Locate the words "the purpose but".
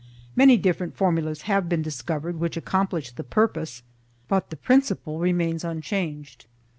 3.11-4.49